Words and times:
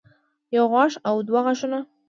يو 0.55 0.65
غاښ 0.73 0.93
او 1.09 1.15
دوه 1.27 1.39
غاښونه 1.45 1.79